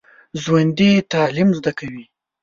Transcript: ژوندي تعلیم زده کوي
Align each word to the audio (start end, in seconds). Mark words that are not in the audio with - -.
ژوندي 0.41 0.91
تعلیم 1.13 1.49
زده 1.57 1.71
کوي 1.79 2.03